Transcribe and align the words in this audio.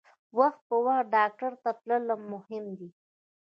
وخت 0.37 0.59
په 0.69 0.75
وخت 0.85 1.05
ډاکټر 1.15 1.51
ته 1.63 1.69
تلل 1.83 2.03
مهم 2.31 2.65
دي. 2.77 2.89